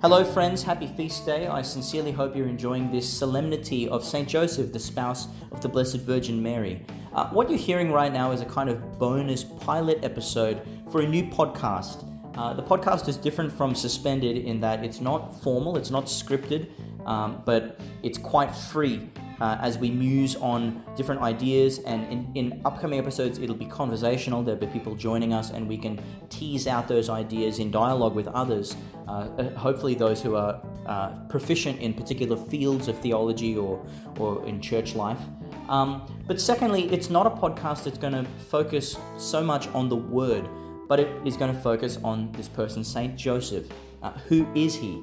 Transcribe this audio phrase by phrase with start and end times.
[0.00, 0.62] Hello, friends.
[0.62, 1.48] Happy feast day.
[1.48, 4.28] I sincerely hope you're enjoying this solemnity of St.
[4.28, 6.86] Joseph, the spouse of the Blessed Virgin Mary.
[7.12, 11.08] Uh, what you're hearing right now is a kind of bonus pilot episode for a
[11.08, 12.08] new podcast.
[12.36, 16.68] Uh, the podcast is different from Suspended in that it's not formal, it's not scripted,
[17.04, 19.10] um, but it's quite free
[19.40, 21.78] uh, as we muse on different ideas.
[21.80, 24.42] And in, in upcoming episodes, it'll be conversational.
[24.42, 28.28] There'll be people joining us, and we can tease out those ideas in dialogue with
[28.28, 28.76] others.
[29.06, 33.84] Uh, uh, hopefully, those who are uh, proficient in particular fields of theology or,
[34.18, 35.20] or in church life.
[35.68, 39.96] Um, but secondly, it's not a podcast that's going to focus so much on the
[39.96, 40.48] word,
[40.88, 43.68] but it is going to focus on this person, Saint Joseph.
[44.02, 45.02] Uh, who is he?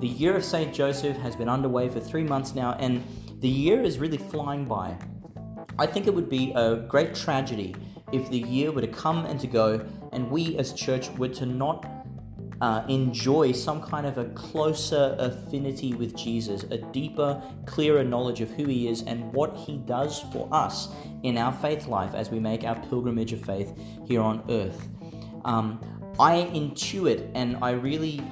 [0.00, 3.02] The year of Saint Joseph has been underway for three months now, and
[3.40, 4.96] the year is really flying by.
[5.78, 7.76] I think it would be a great tragedy
[8.12, 11.44] if the year were to come and to go, and we as church were to
[11.44, 11.84] not
[12.62, 18.50] uh, enjoy some kind of a closer affinity with Jesus, a deeper, clearer knowledge of
[18.52, 20.88] who He is and what He does for us
[21.22, 24.88] in our faith life as we make our pilgrimage of faith here on earth.
[25.44, 25.78] Um,
[26.18, 28.22] I intuit and I really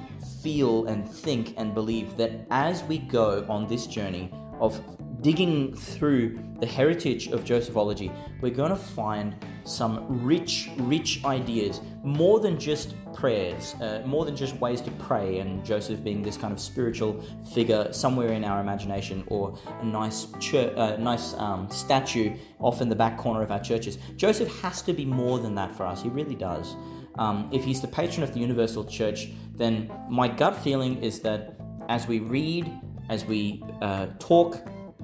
[0.41, 4.81] feel and think and believe that as we go on this journey, of
[5.21, 12.39] digging through the heritage of Josephology, we're going to find some rich, rich ideas, more
[12.39, 16.53] than just prayers, uh, more than just ways to pray, and Joseph being this kind
[16.53, 17.21] of spiritual
[17.53, 22.89] figure somewhere in our imagination, or a nice church, uh, nice um, statue off in
[22.89, 23.97] the back corner of our churches.
[24.15, 26.01] Joseph has to be more than that for us.
[26.01, 26.75] He really does.
[27.17, 31.59] Um, if he's the patron of the universal church, then my gut feeling is that
[31.87, 32.71] as we read
[33.09, 34.57] as we uh, talk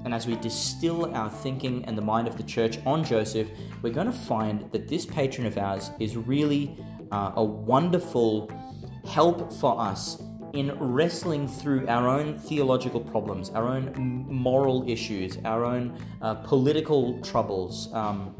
[0.04, 3.48] and as we distill our thinking and the mind of the church on Joseph,
[3.82, 6.76] we're going to find that this patron of ours is really
[7.10, 8.50] uh, a wonderful
[9.06, 13.92] help for us in wrestling through our own theological problems, our own
[14.28, 17.92] moral issues, our own uh, political troubles.
[17.94, 18.34] Um,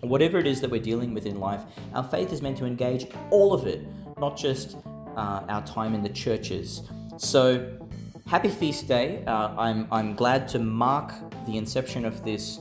[0.00, 1.60] whatever it is that we're dealing with in life,
[1.94, 3.86] our faith is meant to engage all of it,
[4.18, 4.76] not just
[5.16, 6.82] uh, our time in the churches.
[7.16, 7.78] So,
[8.26, 9.22] happy feast day.
[9.26, 11.12] Uh, I'm, I'm glad to mark
[11.46, 12.58] the inception of this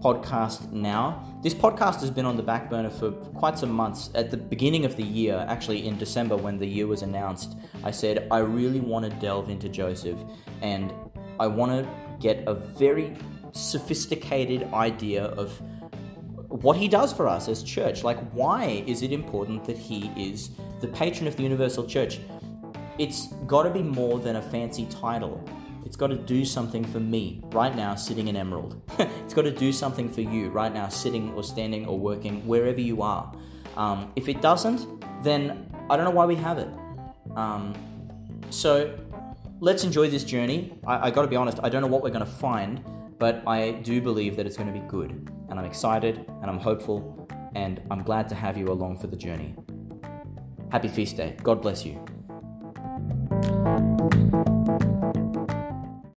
[0.00, 1.38] podcast now.
[1.42, 4.10] This podcast has been on the back burner for quite some months.
[4.14, 7.90] At the beginning of the year, actually in December when the year was announced, I
[7.90, 10.18] said, I really want to delve into Joseph
[10.62, 10.92] and
[11.38, 11.88] I want to
[12.20, 13.14] get a very
[13.52, 15.60] sophisticated idea of
[16.48, 18.02] what he does for us as church.
[18.02, 20.50] Like, why is it important that he is
[20.80, 22.18] the patron of the universal church?
[22.98, 25.42] It's got to be more than a fancy title.
[25.84, 28.80] It's got to do something for me right now, sitting in Emerald.
[28.98, 32.80] it's got to do something for you right now, sitting or standing or working wherever
[32.80, 33.32] you are.
[33.76, 36.68] Um, if it doesn't, then I don't know why we have it.
[37.34, 37.74] Um,
[38.50, 38.98] so
[39.60, 40.78] let's enjoy this journey.
[40.86, 42.84] I, I got to be honest, I don't know what we're going to find,
[43.18, 45.10] but I do believe that it's going to be good.
[45.48, 49.16] And I'm excited and I'm hopeful, and I'm glad to have you along for the
[49.16, 49.54] journey.
[50.70, 51.36] Happy feast day.
[51.42, 52.02] God bless you.